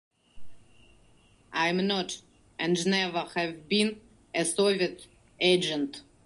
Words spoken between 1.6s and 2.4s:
am not,